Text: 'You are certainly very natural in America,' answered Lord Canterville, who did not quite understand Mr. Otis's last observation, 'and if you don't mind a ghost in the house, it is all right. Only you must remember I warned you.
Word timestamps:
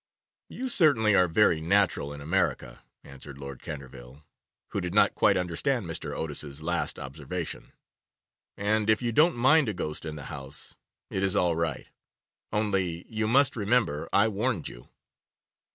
'You 0.49 0.65
are 0.65 0.69
certainly 0.69 1.13
very 1.27 1.61
natural 1.61 2.11
in 2.11 2.21
America,' 2.21 2.81
answered 3.03 3.37
Lord 3.37 3.61
Canterville, 3.61 4.25
who 4.69 4.81
did 4.81 4.95
not 4.95 5.13
quite 5.13 5.37
understand 5.37 5.85
Mr. 5.85 6.17
Otis's 6.17 6.63
last 6.63 6.97
observation, 6.97 7.73
'and 8.57 8.89
if 8.89 9.03
you 9.03 9.11
don't 9.11 9.35
mind 9.35 9.69
a 9.69 9.75
ghost 9.75 10.03
in 10.03 10.15
the 10.15 10.23
house, 10.23 10.75
it 11.11 11.21
is 11.21 11.35
all 11.35 11.55
right. 11.55 11.87
Only 12.51 13.05
you 13.09 13.27
must 13.27 13.55
remember 13.55 14.09
I 14.11 14.27
warned 14.27 14.67
you. 14.67 14.89